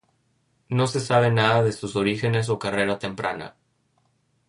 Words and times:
No 0.69 0.87
se 0.87 0.99
sabe 0.99 1.29
nada 1.29 1.61
de 1.61 1.71
sus 1.71 1.95
orígenes 1.95 2.49
o 2.49 2.57
carrera 2.57 2.97
temprana. 2.97 3.55